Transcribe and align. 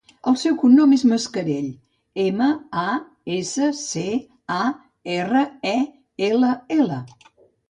El 0.29 0.35
seu 0.43 0.53
cognom 0.61 0.93
és 0.95 1.01
Mascarell: 1.09 1.67
ema, 2.23 2.47
a, 2.85 2.95
essa, 3.35 3.69
ce, 3.81 4.07
a, 4.57 4.65
erra, 5.19 5.45
e, 5.75 5.77
ela, 6.31 6.51
ela. 6.79 6.99